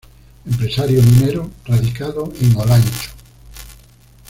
Empresario 0.47 0.99
minero 1.03 1.51
radicado 1.67 2.33
en 2.41 2.55
Olancho. 2.57 3.11